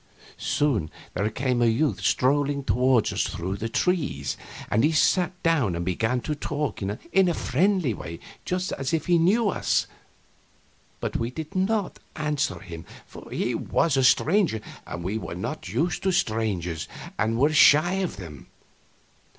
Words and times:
Soon 0.39 0.89
there 1.13 1.29
came 1.29 1.61
a 1.61 1.67
youth 1.67 2.01
strolling 2.01 2.63
toward 2.63 3.13
us 3.13 3.21
through 3.27 3.55
the 3.57 3.69
trees, 3.69 4.35
and 4.71 4.83
he 4.83 4.91
sat 4.91 5.31
down 5.43 5.75
and 5.75 5.85
began 5.85 6.21
to 6.21 6.33
talk 6.33 6.81
in 6.81 7.29
a 7.29 7.33
friendly 7.35 7.93
way, 7.93 8.19
just 8.43 8.71
as 8.71 8.95
if 8.95 9.05
he 9.05 9.19
knew 9.19 9.49
us. 9.49 9.85
But 11.01 11.17
we 11.17 11.29
did 11.29 11.55
not 11.55 11.99
answer 12.15 12.57
him, 12.61 12.83
for 13.05 13.29
he 13.29 13.53
was 13.53 13.95
a 13.95 14.03
stranger 14.03 14.59
and 14.87 15.03
we 15.03 15.19
were 15.19 15.35
not 15.35 15.69
used 15.69 16.01
to 16.01 16.11
strangers 16.11 16.87
and 17.19 17.37
were 17.37 17.53
shy 17.53 17.93
of 18.01 18.17
them. 18.17 18.47